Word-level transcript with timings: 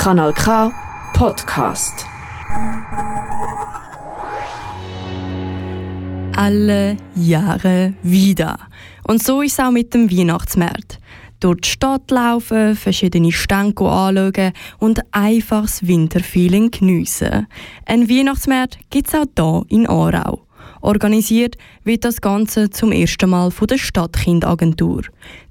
Kanal 0.00 0.32
K 0.32 0.72
Podcast. 1.12 2.06
Alle 6.34 6.96
Jahre 7.14 7.92
wieder. 8.02 8.60
Und 9.06 9.22
so 9.22 9.42
ist 9.42 9.58
es 9.58 9.60
auch 9.60 9.70
mit 9.70 9.92
dem 9.92 10.10
Weihnachtsmarkt. 10.10 11.00
Durch 11.40 11.60
die 11.60 11.68
Stadt 11.68 12.10
laufen, 12.10 12.76
verschiedene 12.76 13.30
Stände 13.30 13.84
anschauen 13.84 14.52
und 14.78 15.02
einfach 15.12 15.64
das 15.64 15.86
Winterfeeling 15.86 16.70
geniessen. 16.70 17.46
Ein 17.84 18.08
Weihnachtsmarkt 18.08 18.78
gibt 18.88 19.08
es 19.08 19.14
auch 19.14 19.26
hier 19.36 19.64
in 19.68 19.86
Aarau. 19.86 20.46
Organisiert 20.80 21.56
wird 21.84 22.04
das 22.04 22.20
Ganze 22.20 22.70
zum 22.70 22.92
ersten 22.92 23.28
Mal 23.30 23.50
von 23.50 23.66
der 23.66 23.78
Stadtkindagentur. 23.78 25.02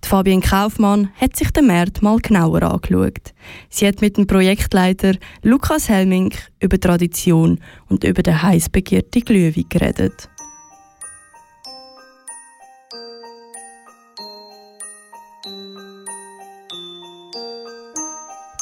Die 0.03 0.07
Fabienne 0.07 0.41
Kaufmann 0.41 1.09
hat 1.19 1.35
sich 1.35 1.51
den 1.51 1.67
Markt 1.67 2.01
mal 2.01 2.17
genauer 2.17 2.63
angeschaut. 2.63 3.33
Sie 3.69 3.87
hat 3.87 4.01
mit 4.01 4.17
dem 4.17 4.25
Projektleiter 4.25 5.15
Lukas 5.43 5.87
Helming 5.87 6.33
über 6.59 6.79
Tradition 6.79 7.59
und 7.89 8.03
über 8.03 8.23
den 8.23 8.41
heiß 8.41 8.69
begehrten 8.69 9.21
Glühwein 9.23 9.65
geredet. 9.69 10.29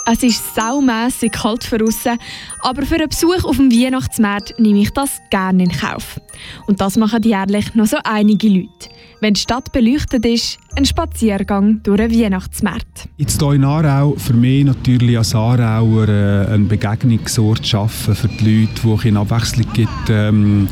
Es 0.09 0.23
ist 0.23 0.55
saumässig 0.55 1.33
kalt 1.33 1.65
für 1.65 1.83
aussen, 1.83 2.17
aber 2.61 2.85
für 2.85 2.95
einen 2.95 3.09
Besuch 3.09 3.43
auf 3.43 3.57
dem 3.57 3.69
Weihnachtsmarkt 3.69 4.57
nehme 4.57 4.79
ich 4.79 4.91
das 4.91 5.21
gerne 5.29 5.63
in 5.63 5.71
Kauf. 5.71 6.21
Und 6.65 6.79
das 6.79 6.95
machen 6.95 7.23
jährlich 7.23 7.75
noch 7.75 7.87
so 7.87 7.97
einige 8.05 8.47
Leute. 8.47 8.89
Wenn 9.19 9.33
die 9.33 9.41
Stadt 9.41 9.73
beleuchtet 9.73 10.25
ist, 10.25 10.59
ein 10.77 10.85
Spaziergang 10.85 11.81
durch 11.81 11.99
einen 11.99 12.13
Weihnachtsmarkt. 12.13 13.09
Jetzt 13.17 13.41
hier 13.41 13.53
in 13.53 13.63
Aarau, 13.63 14.13
für 14.15 14.33
mich 14.33 14.63
natürlich 14.63 15.17
als 15.17 15.33
Aarauer 15.33 16.07
äh, 16.07 16.45
einen 16.53 16.67
Begegnungsort 16.67 17.65
schaffen 17.65 18.13
für 18.13 18.27
die 18.27 18.61
Leute, 18.61 18.83
wo 18.83 18.93
es 18.93 19.05
eine 19.05 19.19
Abwechslung 19.19 19.65
gibt 19.73 20.09
ähm, 20.09 20.67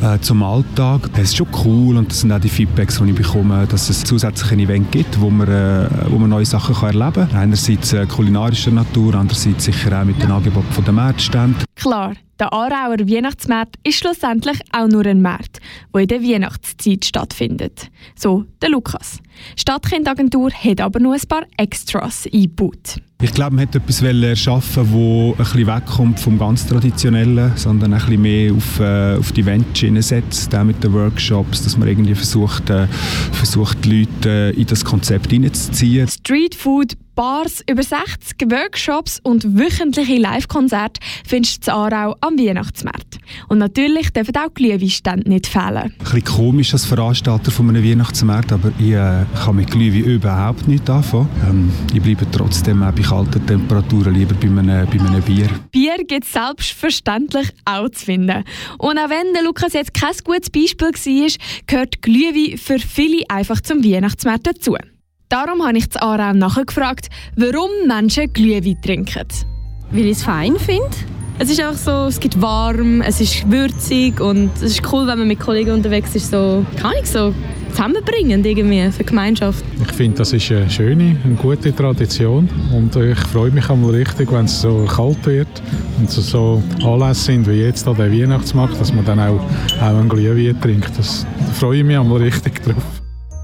äh, 0.00 0.18
zum 0.20 0.44
Alltag. 0.44 1.10
Es 1.14 1.30
ist 1.30 1.36
schon 1.38 1.48
cool 1.64 1.96
und 1.96 2.08
das 2.08 2.20
sind 2.20 2.30
auch 2.30 2.38
die 2.38 2.48
Feedbacks, 2.48 2.98
die 2.98 3.10
ich 3.10 3.16
bekomme, 3.16 3.66
dass 3.66 3.90
es 3.90 4.04
zusätzlich 4.04 4.52
ein 4.52 4.60
Event 4.60 4.92
gibt, 4.92 5.20
wo 5.20 5.28
man, 5.28 5.48
äh, 5.48 5.88
wo 6.08 6.18
man 6.18 6.30
neue 6.30 6.46
Sachen 6.46 6.76
kann 6.76 7.00
erleben 7.00 7.28
kann. 7.28 7.40
Einerseits 7.40 7.92
äh, 7.92 8.06
kulinarischer 8.06 8.70
Natur, 8.70 9.16
andererseits 9.16 9.64
sicher 9.64 10.00
auch 10.00 10.04
mit 10.04 10.22
dem 10.22 10.30
Angebot 10.30 10.64
der 10.86 10.92
Märktstände. 10.92 11.64
Klar, 11.74 12.14
der 12.38 12.52
Aarauer 12.52 13.00
Weihnachtsmarkt 13.00 13.74
ist 13.82 13.98
schlussendlich 13.98 14.60
auch 14.70 14.86
nur 14.86 15.04
ein 15.04 15.20
Markt, 15.20 15.58
der 15.92 16.02
in 16.02 16.08
der 16.08 16.22
Weihnachtszeit 16.22 17.04
stattfindet. 17.04 17.90
So 18.14 18.44
der 18.62 18.68
Lukas. 18.68 19.20
Stadtkindagentur 19.56 20.50
hat 20.52 20.80
aber 20.80 21.00
noch 21.00 21.12
ein 21.12 21.28
paar 21.28 21.44
Extras 21.56 22.26
eingebaut. 22.32 23.00
Ich 23.20 23.32
glaube, 23.32 23.56
man 23.56 23.66
hat 23.66 23.74
etwas 23.74 24.00
erschaffen, 24.00 24.84
das 24.84 24.94
ein 24.94 25.34
bisschen 25.36 25.66
wegkommt 25.66 26.20
vom 26.20 26.38
ganz 26.38 26.66
Traditionellen, 26.66 27.50
sondern 27.56 27.92
ein 27.92 27.98
bisschen 27.98 28.22
mehr 28.22 28.52
auf, 28.52 28.78
äh, 28.78 29.16
auf 29.18 29.32
die 29.32 29.40
Eventschiene 29.40 30.02
setzt, 30.02 30.54
auch 30.54 30.62
mit 30.62 30.84
den 30.84 30.92
Workshops, 30.92 31.64
dass 31.64 31.76
man 31.76 31.88
irgendwie 31.88 32.14
versucht, 32.14 32.70
äh, 32.70 32.86
versucht 33.32 33.84
die 33.84 34.02
Leute 34.04 34.28
äh, 34.28 34.50
in 34.60 34.66
das 34.66 34.84
Konzept 34.84 35.32
hineinzuziehen. 35.32 36.06
Street 36.06 36.54
Food, 36.54 36.92
Bars, 37.16 37.64
über 37.68 37.82
60 37.82 38.48
Workshops 38.52 39.18
und 39.24 39.58
wöchentliche 39.58 40.18
Live-Konzerte 40.18 41.00
findest 41.26 41.66
du 41.66 41.72
in 41.72 41.76
Aarau 41.76 42.16
am 42.20 42.38
Weihnachtsmarkt. 42.38 43.07
Und 43.48 43.58
natürlich 43.58 44.10
dürfen 44.10 44.36
auch 44.36 44.52
Glühweinstände 44.52 45.28
nicht 45.28 45.46
fehlen. 45.46 45.76
Ein 45.76 45.92
bisschen 45.98 46.24
komisch 46.24 46.72
als 46.72 46.84
Veranstalter 46.84 47.50
von 47.50 47.68
einem 47.68 47.84
Weihnachtsmarkt, 47.84 48.52
aber 48.52 48.72
ich 48.78 48.92
äh, 48.92 49.24
kann 49.44 49.56
mit 49.56 49.70
Glühwein 49.70 50.04
überhaupt 50.04 50.68
nicht 50.68 50.88
anfangen. 50.88 51.28
Ähm, 51.48 51.70
ich 51.92 52.02
bleibe 52.02 52.30
trotzdem 52.30 52.82
auch 52.82 52.92
bei 52.92 53.02
kalten 53.02 53.46
Temperaturen 53.46 54.14
lieber 54.14 54.34
bei 54.34 54.48
einem, 54.48 54.86
bei 54.86 54.98
einem 54.98 55.22
Bier. 55.22 55.48
Bier 55.70 55.96
gibt 56.06 56.24
es 56.24 56.32
selbstverständlich 56.32 57.48
auch 57.64 57.88
zu 57.90 58.04
finden. 58.04 58.44
Und 58.78 58.98
auch 58.98 59.10
wenn 59.10 59.32
der 59.34 59.42
Lukas 59.42 59.72
jetzt 59.72 59.94
kein 59.94 60.14
gutes 60.24 60.50
Beispiel 60.50 60.88
war, 60.88 61.28
gehört 61.66 62.02
Glühwein 62.02 62.58
für 62.58 62.78
viele 62.78 63.24
einfach 63.28 63.60
zum 63.60 63.84
Weihnachtsmarkt 63.84 64.46
dazu. 64.46 64.76
Darum 65.28 65.62
habe 65.66 65.76
ich 65.76 65.90
zu 65.90 66.00
Aarau 66.00 66.32
nachgefragt, 66.32 67.08
warum 67.36 67.70
Menschen 67.86 68.32
Glühwein 68.32 68.80
trinken. 68.80 69.28
Weil 69.90 70.06
ich 70.06 70.18
es 70.18 70.22
fein 70.22 70.56
finde. 70.58 71.17
Es 71.40 71.48
ist 71.50 71.62
auch 71.62 71.74
so, 71.74 72.06
es 72.06 72.18
gibt 72.18 72.42
warm, 72.42 73.00
es 73.00 73.20
ist 73.20 73.48
würzig 73.48 74.20
und 74.20 74.50
es 74.56 74.62
ist 74.76 74.92
cool, 74.92 75.06
wenn 75.06 75.18
man 75.18 75.28
mit 75.28 75.38
Kollegen 75.38 75.70
unterwegs 75.70 76.12
ist, 76.16 76.32
so, 76.32 76.66
kann 76.80 76.94
ich 77.00 77.08
so 77.08 77.32
zusammenbringen 77.70 78.44
irgendwie 78.44 78.90
für 78.90 79.04
Gemeinschaft. 79.04 79.64
Ich 79.80 79.92
finde, 79.92 80.18
das 80.18 80.32
ist 80.32 80.50
eine 80.50 80.68
schöne, 80.68 81.16
eine 81.24 81.34
gute 81.36 81.72
Tradition 81.72 82.48
und 82.74 82.96
ich 82.96 83.18
freue 83.18 83.52
mich 83.52 83.70
einmal 83.70 83.92
richtig, 83.92 84.32
wenn 84.32 84.46
es 84.46 84.60
so 84.60 84.84
kalt 84.86 85.24
wird 85.26 85.62
und 86.00 86.10
so, 86.10 86.22
so 86.22 86.62
Anlässe 86.84 87.26
sind 87.26 87.46
wie 87.46 87.60
jetzt 87.60 87.86
an 87.86 87.96
der 87.96 88.10
Weihnachtsmarkt, 88.10 88.80
dass 88.80 88.92
man 88.92 89.04
dann 89.04 89.20
auch, 89.20 89.40
auch 89.80 89.80
ein 89.80 90.08
Glühwein 90.08 90.60
trinkt. 90.60 90.90
Das, 90.98 91.24
da 91.38 91.52
freue 91.52 91.78
ich 91.78 91.84
mich 91.84 91.96
einmal 91.96 92.20
richtig 92.20 92.64
drauf. 92.64 92.82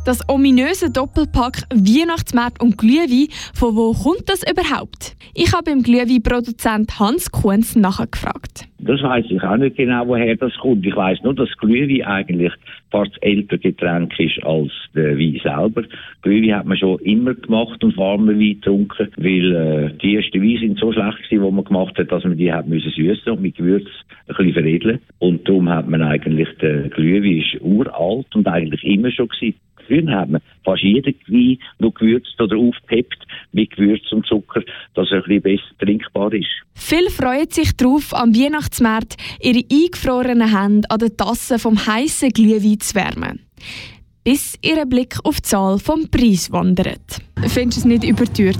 Das 0.04 0.20
ominöse 0.28 0.92
Doppelpack 0.92 1.62
Weihnachtsmarkt 1.72 2.60
und 2.60 2.76
Glühwein, 2.76 3.28
von 3.54 3.74
wo 3.74 3.92
kommt 3.92 4.28
das 4.28 4.42
überhaupt? 4.42 5.16
Ich 5.34 5.54
habe 5.54 5.70
beim 5.70 5.82
Glühweinproduzent 5.82 7.00
Hans 7.00 7.30
Kunz 7.30 7.74
nachgefragt. 7.74 8.68
Das 8.80 9.02
weiß 9.02 9.24
ich 9.30 9.42
auch 9.42 9.56
nicht 9.56 9.76
genau, 9.76 10.06
woher 10.06 10.36
das 10.36 10.52
kommt. 10.58 10.84
Ich 10.84 10.94
weiß 10.94 11.22
nur, 11.22 11.34
dass 11.34 11.48
Glühwein 11.56 12.02
eigentlich 12.06 12.52
fast 12.90 13.16
älter 13.22 13.56
Getränk 13.56 14.12
ist 14.20 14.44
als 14.44 14.70
der 14.94 15.16
Wein 15.16 15.40
selber. 15.42 15.84
Glühwein 16.20 16.58
hat 16.58 16.66
man 16.66 16.76
schon 16.76 16.98
immer 16.98 17.32
gemacht 17.32 17.82
und 17.82 17.96
warmen 17.96 18.38
Wein 18.38 18.60
getrunken, 18.60 19.08
weil 19.16 19.54
äh, 19.54 19.98
die 20.02 20.16
ersten 20.16 20.42
Weine 20.42 20.58
sind 20.58 20.78
so 20.78 20.92
schlecht 20.92 21.30
gewesen, 21.30 21.46
die 21.46 21.50
man 21.50 21.64
gemacht 21.64 21.96
hat, 21.96 22.12
dass 22.12 22.24
man 22.24 22.36
die 22.36 22.52
hat 22.52 22.68
müssen 22.68 22.90
süßen 22.90 23.32
und 23.32 23.40
mit 23.40 23.56
Gewürz 23.56 23.86
ein 24.28 24.36
bisschen 24.36 24.52
veredeln. 24.52 25.00
Und 25.18 25.48
darum 25.48 25.70
hat 25.70 25.88
man 25.88 26.02
eigentlich 26.02 26.48
den 26.60 26.90
Glühwein 26.90 27.38
ist 27.38 27.62
uralt 27.62 28.36
und 28.36 28.46
eigentlich 28.46 28.84
immer 28.84 29.10
schon 29.10 29.28
gewesen. 29.28 29.54
Früher 29.86 30.10
hat 30.10 30.30
man 30.30 30.40
fast 30.64 30.82
jeden 30.82 31.14
Wein 31.26 31.58
noch 31.78 31.94
gewürzt 31.94 32.40
oder 32.40 32.56
aufgepeppt 32.56 33.26
mit 33.52 33.70
Gewürz 33.70 34.10
und 34.12 34.26
Zucker, 34.26 34.62
dass 34.94 35.10
er 35.10 35.18
ein 35.18 35.24
bisschen 35.24 35.42
besser 35.42 35.78
trinkbar 35.78 36.32
ist. 36.32 36.48
Viele 36.74 37.10
freuen 37.10 37.50
sich 37.50 37.76
darauf, 37.76 38.14
am 38.14 38.34
Weihnachtsmarkt 38.34 39.16
ihre 39.40 39.64
eingefrorenen 39.70 40.56
Hände 40.56 40.90
an 40.90 40.98
der 40.98 41.16
Tasse 41.16 41.58
vom 41.58 41.76
heißen 41.76 42.30
Glühwein 42.30 42.80
zu 42.80 42.94
wärmen. 42.94 43.40
Bis 44.24 44.58
ihr 44.62 44.84
Blick 44.86 45.16
auf 45.24 45.36
die 45.36 45.42
Zahl 45.42 45.78
vom 45.78 46.08
Preis 46.10 46.50
wandert. 46.50 47.20
Findest 47.46 47.76
du 47.76 47.80
es 47.80 47.84
nicht 47.84 48.04
überteuert? 48.04 48.58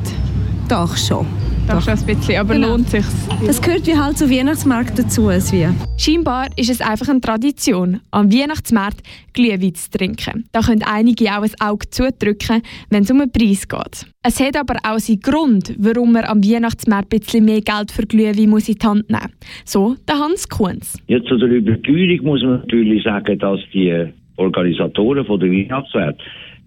Doch 0.68 0.96
schon. 0.96 1.26
Doch, 1.66 1.80
schon 1.80 1.94
ein 1.94 2.06
bisschen, 2.06 2.36
aber 2.38 2.54
genau. 2.54 2.68
lohnt 2.68 2.90
sich. 2.90 3.04
Das 3.46 3.60
gehört 3.60 3.86
wie 3.86 3.96
halt 3.96 4.18
zum 4.18 4.30
Weihnachtsmarkt 4.30 4.98
dazu. 4.98 5.28
Wie. 5.28 5.66
Scheinbar 5.96 6.48
ist 6.56 6.68
es 6.68 6.82
einfach 6.82 7.08
eine 7.08 7.22
Tradition, 7.22 8.00
am 8.10 8.30
Weihnachtsmarkt 8.30 9.02
Glühwein 9.32 9.74
zu 9.74 9.90
trinken. 9.90 10.44
Da 10.52 10.60
können 10.60 10.82
einige 10.82 11.24
auch 11.30 11.42
ein 11.42 11.50
Auge 11.60 11.88
zudrücken, 11.88 12.60
wenn 12.90 13.04
es 13.04 13.10
um 13.10 13.20
einen 13.22 13.32
Preis 13.32 13.66
geht. 13.66 14.06
Es 14.22 14.40
hat 14.40 14.56
aber 14.58 14.76
auch 14.84 14.98
seinen 14.98 15.20
Grund, 15.20 15.74
warum 15.78 16.12
man 16.12 16.24
am 16.24 16.44
Weihnachtsmarkt 16.44 17.14
ein 17.14 17.20
bisschen 17.20 17.46
mehr 17.46 17.62
Geld 17.62 17.90
für 17.90 18.06
Glühwein 18.06 18.50
muss 18.50 18.68
in 18.68 18.74
die 18.74 18.86
Hand 18.86 19.08
nehmen 19.08 19.22
muss. 19.22 19.72
So 19.72 19.96
der 20.06 20.18
Hans 20.18 20.46
Kunz. 20.46 21.02
Jetzt 21.06 21.28
zu 21.28 21.38
der 21.38 21.48
Überteuerung 21.48 22.24
muss 22.24 22.42
man 22.42 22.60
natürlich 22.60 23.02
sagen, 23.04 23.38
dass 23.38 23.60
die 23.72 24.12
Organisatoren 24.36 25.24
von 25.24 25.40
der 25.40 25.50
Weihnachtsmarkt 25.50 26.20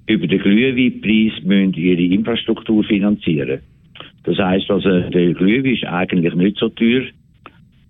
über 0.07 0.25
den 0.25 0.39
Glühweinpreis 0.39 1.77
ihre 1.77 2.01
Infrastruktur 2.01 2.83
finanzieren 2.83 3.47
müssen. 3.49 3.76
Das 4.27 4.37
heisst 4.39 4.69
also, 4.69 4.89
der 4.89 5.33
Glühwein 5.33 5.73
ist 5.73 5.85
eigentlich 5.85 6.35
nicht 6.35 6.57
so 6.57 6.67
teuer, 6.67 7.03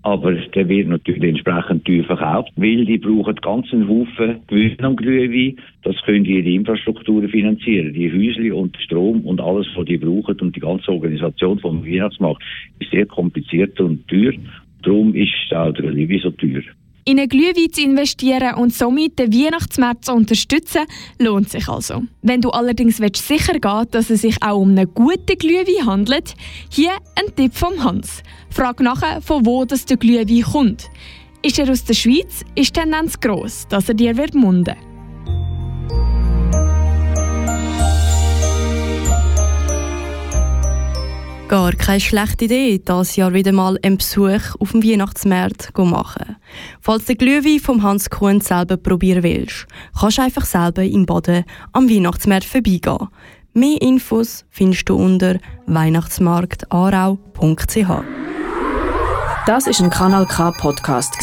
aber 0.03 0.33
der 0.33 0.69
wird 0.69 0.87
natürlich 0.87 1.23
entsprechend 1.23 1.83
teuer 1.83 2.03
verkauft, 2.03 2.51
weil 2.57 2.85
die 2.85 2.99
brauchen 2.99 3.35
ganzen 3.37 3.89
Haufen 3.89 4.41
Gewinn 4.45 4.85
am 4.85 4.95
Glühwein. 4.95 5.55
Das 5.81 5.95
können 6.05 6.25
die 6.25 6.37
ihre 6.37 6.49
Infrastrukturen 6.51 7.27
finanzieren. 7.27 7.91
Die 7.91 8.11
Häusli 8.11 8.51
und 8.51 8.77
Strom 8.77 9.21
und 9.21 9.41
alles, 9.41 9.65
was 9.75 9.85
die 9.85 9.97
brauchen 9.97 10.39
und 10.39 10.55
die 10.55 10.59
ganze 10.59 10.91
Organisation 10.91 11.57
vom 11.57 11.83
Weihnachtsmarkt 11.83 12.43
ist 12.77 12.91
sehr 12.91 13.07
kompliziert 13.07 13.79
und 13.81 14.07
teuer. 14.07 14.33
Darum 14.83 15.15
ist 15.15 15.51
auch 15.55 15.73
der 15.73 15.89
Glühwein 15.89 16.19
so 16.19 16.29
teuer. 16.29 16.61
In 17.07 17.17
einen 17.19 17.29
Glühwein 17.29 17.71
zu 17.71 17.81
investieren 17.83 18.55
und 18.55 18.73
somit 18.73 19.17
den 19.17 19.31
Weihnachtsmarkt 19.31 20.03
zu 20.03 20.11
unterstützen, 20.11 20.81
lohnt 21.17 21.49
sich 21.49 21.69
also. 21.69 22.03
Wenn 22.21 22.41
du 22.41 22.49
allerdings 22.49 22.97
sicher 22.97 23.53
gehen 23.53 23.87
dass 23.91 24.09
es 24.09 24.23
sich 24.23 24.43
auch 24.43 24.59
um 24.59 24.71
einen 24.71 24.93
guten 24.93 25.37
Glühwein 25.37 25.85
handelt, 25.85 26.33
hier 26.69 26.91
ein 27.15 27.33
Tipp 27.33 27.55
vom 27.55 27.81
Hans. 27.81 28.23
Frag 28.49 28.81
nachher, 28.81 29.21
von 29.21 29.45
wo 29.45 29.63
das 29.63 29.85
der 29.85 29.95
Glühwein 29.95 30.41
kommt. 30.41 30.89
Ist 31.43 31.57
er 31.57 31.71
aus 31.71 31.85
der 31.85 31.93
Schweiz, 31.93 32.43
ist 32.55 32.75
die 32.75 32.81
Tendenz 32.81 33.17
gross, 33.17 33.65
dass 33.69 33.87
er 33.87 33.95
dir 33.95 34.17
wird 34.17 34.35
munden. 34.35 34.75
Gar 41.47 41.73
keine 41.73 41.99
schlechte 42.01 42.45
Idee, 42.45 42.79
dieses 42.79 43.15
Jahr 43.15 43.31
wieder 43.31 43.51
mal 43.53 43.77
einen 43.81 43.97
Besuch 43.97 44.55
auf 44.59 44.73
dem 44.73 44.83
Weihnachtsmarkt 44.83 45.71
machen. 45.77 46.35
Falls 46.81 47.05
du 47.05 47.15
den 47.15 47.19
Glühwein 47.19 47.61
von 47.61 47.83
Hans 47.83 48.09
Kuhn 48.09 48.41
selber 48.41 48.75
probieren 48.75 49.23
willst, 49.23 49.65
kannst 49.97 50.17
du 50.17 50.23
einfach 50.23 50.43
selber 50.43 50.83
im 50.83 51.05
Baden 51.05 51.45
am 51.71 51.89
Weihnachtsmarkt 51.89 52.43
vorbeigehen. 52.43 53.07
Mehr 53.53 53.81
Infos 53.81 54.43
findest 54.49 54.89
du 54.89 54.97
unter 54.97 55.37
weihnachtsmarktarau.ch. 55.67 57.87
Das 59.45 59.67
ist 59.67 59.79
ein 59.79 59.89
Kanal 59.89 60.25
K 60.25 60.51
Podcast 60.51 61.15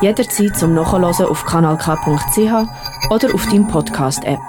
Jederzeit 0.00 0.56
zum 0.56 0.72
Nachhören 0.72 1.04
auf 1.04 1.44
kanalk.ch 1.44 3.10
oder 3.10 3.34
auf 3.34 3.46
deinem 3.48 3.68
Podcast 3.68 4.24
App. 4.24 4.40